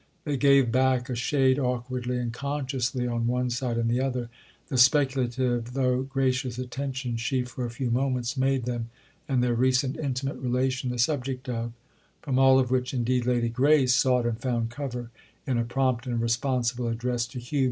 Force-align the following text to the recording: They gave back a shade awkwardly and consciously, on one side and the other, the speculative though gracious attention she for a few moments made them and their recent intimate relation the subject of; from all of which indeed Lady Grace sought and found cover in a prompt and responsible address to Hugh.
They 0.23 0.35
gave 0.35 0.71
back 0.71 1.11
a 1.11 1.15
shade 1.15 1.59
awkwardly 1.59 2.17
and 2.17 2.33
consciously, 2.33 3.05
on 3.05 3.27
one 3.27 3.51
side 3.51 3.77
and 3.77 3.87
the 3.87 3.99
other, 4.01 4.29
the 4.67 4.77
speculative 4.79 5.73
though 5.73 6.01
gracious 6.01 6.57
attention 6.57 7.17
she 7.17 7.43
for 7.43 7.65
a 7.65 7.69
few 7.69 7.91
moments 7.91 8.35
made 8.35 8.65
them 8.65 8.89
and 9.27 9.43
their 9.43 9.53
recent 9.53 9.97
intimate 9.97 10.37
relation 10.37 10.89
the 10.89 10.97
subject 10.97 11.47
of; 11.49 11.73
from 12.19 12.39
all 12.39 12.57
of 12.57 12.71
which 12.71 12.95
indeed 12.95 13.27
Lady 13.27 13.49
Grace 13.49 13.93
sought 13.93 14.25
and 14.25 14.39
found 14.41 14.71
cover 14.71 15.11
in 15.45 15.59
a 15.59 15.63
prompt 15.65 16.07
and 16.07 16.19
responsible 16.19 16.87
address 16.87 17.27
to 17.27 17.37
Hugh. 17.37 17.59